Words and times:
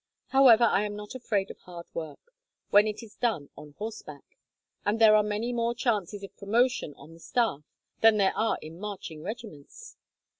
However, 0.29 0.63
I 0.63 0.81
am 0.83 0.95
not 0.95 1.13
afraid 1.13 1.51
of 1.51 1.59
hard 1.59 1.85
work, 1.93 2.33
when 2.71 2.87
it 2.87 3.03
is 3.03 3.13
done 3.17 3.51
on 3.55 3.75
horseback, 3.77 4.23
and 4.83 4.99
there 4.99 5.15
are 5.15 5.21
many 5.21 5.53
more 5.53 5.75
chances 5.75 6.23
of 6.23 6.35
promotion 6.37 6.95
on 6.95 7.13
the 7.13 7.19
staff 7.19 7.61
than 7.99 8.17
there 8.17 8.35
are 8.35 8.57
in 8.63 8.79
marching 8.79 9.21
regiments. 9.21 9.97